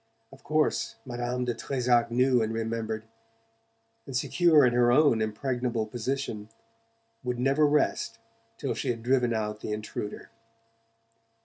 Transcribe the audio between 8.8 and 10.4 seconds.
had driven out the intruder.